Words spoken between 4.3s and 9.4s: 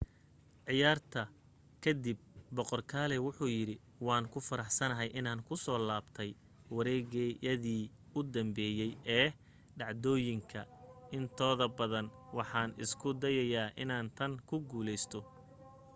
ku faraxsanahay inaan ku soo laabtay wareegyadii u dambeeyay ee